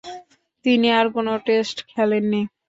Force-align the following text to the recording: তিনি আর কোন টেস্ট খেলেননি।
তিনি 0.65 0.87
আর 0.99 1.07
কোন 1.15 1.27
টেস্ট 1.47 1.77
খেলেননি। 1.91 2.41